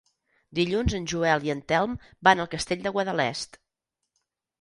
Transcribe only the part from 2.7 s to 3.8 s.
de Guadalest.